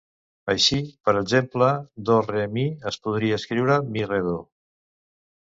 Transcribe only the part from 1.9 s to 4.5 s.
"do-re-mi" es podria escriure "mi-re-do".